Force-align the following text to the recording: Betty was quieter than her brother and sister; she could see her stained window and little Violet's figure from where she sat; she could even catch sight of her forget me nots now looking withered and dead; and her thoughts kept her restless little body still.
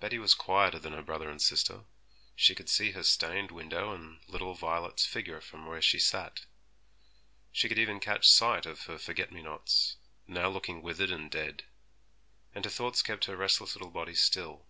Betty 0.00 0.18
was 0.18 0.32
quieter 0.32 0.78
than 0.78 0.94
her 0.94 1.02
brother 1.02 1.28
and 1.28 1.42
sister; 1.42 1.84
she 2.34 2.54
could 2.54 2.70
see 2.70 2.92
her 2.92 3.02
stained 3.02 3.50
window 3.50 3.92
and 3.92 4.18
little 4.26 4.54
Violet's 4.54 5.04
figure 5.04 5.42
from 5.42 5.66
where 5.66 5.82
she 5.82 5.98
sat; 5.98 6.46
she 7.52 7.68
could 7.68 7.78
even 7.78 8.00
catch 8.00 8.26
sight 8.30 8.64
of 8.64 8.84
her 8.86 8.96
forget 8.98 9.30
me 9.30 9.42
nots 9.42 9.96
now 10.26 10.48
looking 10.48 10.80
withered 10.80 11.10
and 11.10 11.30
dead; 11.30 11.64
and 12.54 12.64
her 12.64 12.70
thoughts 12.70 13.02
kept 13.02 13.26
her 13.26 13.36
restless 13.36 13.74
little 13.74 13.90
body 13.90 14.14
still. 14.14 14.64